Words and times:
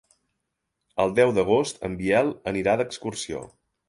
El 1.03 1.11
deu 1.19 1.33
d'agost 1.37 1.85
en 1.89 1.97
Biel 1.99 2.31
anirà 2.53 2.75
d'excursió. 2.81 3.43